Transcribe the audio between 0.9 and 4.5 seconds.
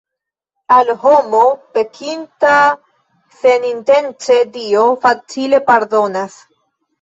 homo, pekinta senintence,